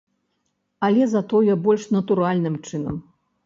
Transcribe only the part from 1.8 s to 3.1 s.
натуральным чынам.